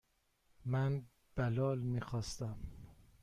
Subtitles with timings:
[0.65, 1.03] من
[1.37, 2.57] بلال میخواستم.